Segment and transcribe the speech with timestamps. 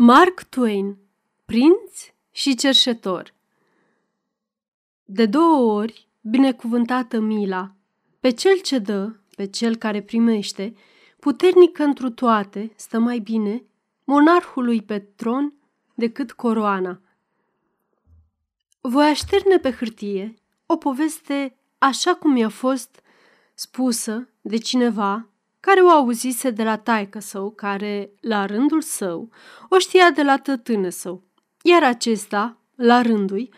[0.00, 0.96] Mark Twain,
[1.44, 3.34] prinț și cerșetor
[5.04, 7.74] De două ori, binecuvântată mila,
[8.20, 10.74] pe cel ce dă, pe cel care primește,
[11.20, 13.64] puternic întru toate, stă mai bine,
[14.04, 15.52] monarhului pe tron
[15.94, 17.00] decât coroana.
[18.80, 20.34] Voi așterne pe hârtie
[20.66, 23.02] o poveste așa cum mi-a fost
[23.54, 25.28] spusă de cineva
[25.68, 29.30] care o auzise de la taică său, care, la rândul său,
[29.68, 31.22] o știa de la tătână său,
[31.62, 33.48] iar acesta, la rândul,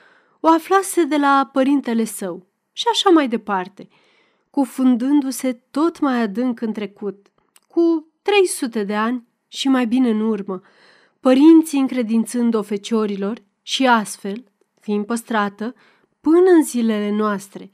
[0.40, 3.88] o aflase de la părintele său și așa mai departe,
[4.50, 7.26] cufundându-se tot mai adânc în trecut,
[7.68, 10.60] cu 300 de ani și mai bine în urmă,
[11.20, 14.44] părinții încredințând-o feciorilor și astfel,
[14.80, 15.74] fiind păstrată,
[16.20, 17.70] până în zilele noastre.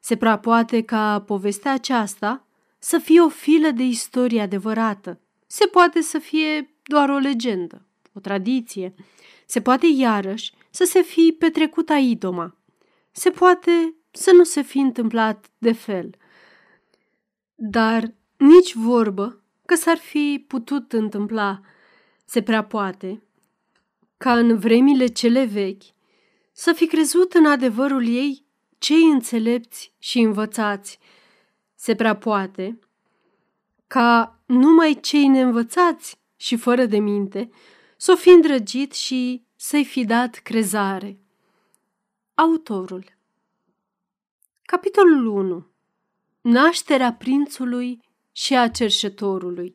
[0.00, 2.44] Se prea poate ca povestea aceasta
[2.82, 5.20] să fie o filă de istorie adevărată.
[5.46, 8.94] Se poate să fie doar o legendă, o tradiție.
[9.46, 12.56] Se poate iarăși să se fi petrecut aidoma.
[13.10, 16.14] Se poate să nu se fi întâmplat de fel.
[17.54, 21.60] Dar nici vorbă că s-ar fi putut întâmpla.
[22.24, 23.22] Se prea poate
[24.16, 25.82] ca în vremile cele vechi
[26.52, 28.44] să fi crezut în adevărul ei
[28.78, 30.98] cei înțelepți și învățați–
[31.80, 32.78] se prea poate
[33.86, 37.50] ca numai cei neînvățați și fără de minte
[37.96, 41.18] să o fi îndrăgit și să-i fi dat crezare.
[42.34, 43.04] Autorul.
[44.62, 45.66] Capitolul 1
[46.40, 48.00] Nașterea prințului
[48.32, 49.74] și a cerșetorului.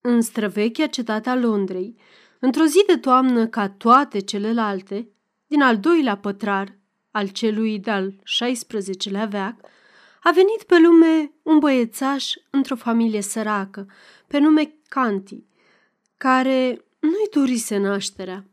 [0.00, 1.96] În străvechea cetatea Londrei,
[2.38, 5.08] într-o zi de toamnă ca toate celelalte,
[5.46, 6.78] din al doilea pătrar
[7.10, 9.70] al celui de-al 16-lea veac,
[10.22, 13.86] a venit pe lume un băiețaș într-o familie săracă,
[14.26, 15.44] pe nume Canti,
[16.16, 18.44] care nu-i durise nașterea.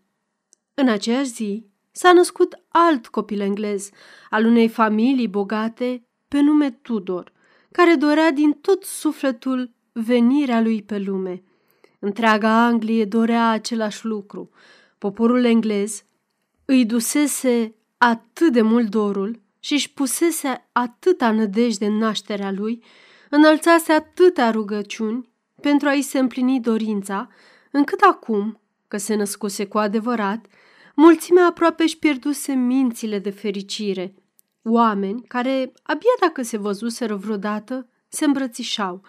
[0.74, 3.90] În aceeași zi s-a născut alt copil englez
[4.30, 7.32] al unei familii bogate pe nume Tudor,
[7.72, 11.44] care dorea din tot sufletul venirea lui pe lume.
[12.00, 14.50] Întreaga Anglie dorea același lucru.
[14.98, 16.04] Poporul englez
[16.66, 22.84] îi dusese atât de mult dorul și își pusese atâta nădejde în nașterea lui,
[23.30, 25.30] înălțase atâtea rugăciuni
[25.62, 27.30] pentru a-i se împlini dorința,
[27.72, 30.46] încât acum, că se născuse cu adevărat,
[30.96, 34.14] mulțimea aproape își pierduse mințile de fericire.
[34.64, 39.02] Oameni care, abia dacă se văzuseră vreodată, se îmbrățișau,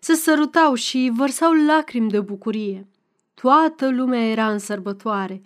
[0.00, 2.86] se sărutau și vărsau lacrimi de bucurie.
[3.34, 5.42] Toată lumea era în sărbătoare.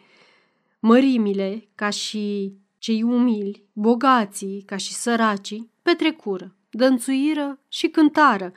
[0.78, 8.52] Mărimile, ca și cei umili, bogații ca și săracii, petrecură, dănțuiră și cântară,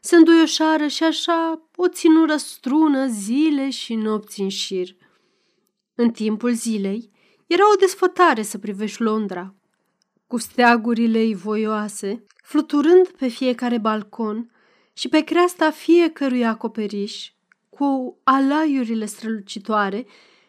[0.00, 4.96] se înduioșară și așa o ținură strună zile și nopți în șir.
[5.94, 7.10] În timpul zilei
[7.46, 9.54] era o desfătare să privești Londra,
[10.26, 14.50] cu steagurile voioase, fluturând pe fiecare balcon
[14.92, 17.30] și pe creasta fiecărui acoperiș,
[17.68, 20.06] cu alaiurile strălucitoare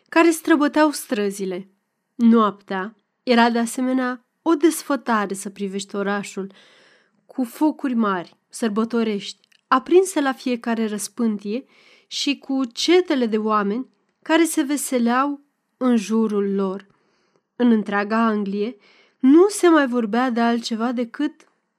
[0.10, 1.70] care străbăteau străzile.
[2.16, 2.96] Noaptea,
[3.30, 6.52] era de asemenea o desfătare să privești orașul,
[7.26, 11.66] cu focuri mari, sărbătorești, aprinse la fiecare răspântie
[12.08, 13.90] și cu cetele de oameni
[14.22, 15.42] care se veseleau
[15.78, 16.88] în jurul lor.
[17.56, 18.76] În întreaga Anglie
[19.20, 21.34] nu se mai vorbea de altceva decât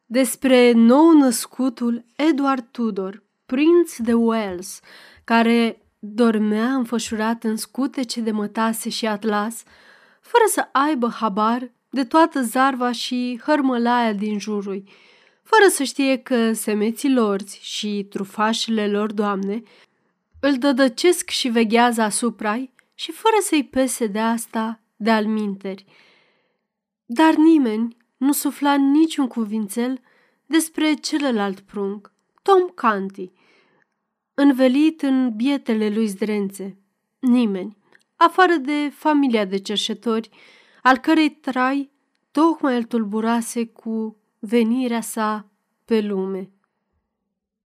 [0.07, 4.81] despre nou născutul Edward Tudor, prinț de Wales,
[5.25, 9.63] care dormea înfășurat în scutece de mătase și atlas,
[10.29, 14.85] fără să aibă habar de toată zarva și hărmălaia din jurul,
[15.43, 19.63] fără să știe că semeții lorți și trufașele lor doamne
[20.41, 25.85] îl dădăcesc și veghează asupra și fără să-i pese de asta de alminteri.
[27.05, 30.01] Dar nimeni nu sufla niciun cuvințel
[30.47, 32.13] despre celălalt prunc,
[32.43, 33.33] Tom Canty,
[34.35, 36.79] învelit în bietele lui zdrențe.
[37.19, 37.78] Nimeni
[38.19, 40.31] afară de familia de cerșetori,
[40.83, 41.91] al cărei trai
[42.31, 45.51] tocmai îl tulburase cu venirea sa
[45.85, 46.51] pe lume.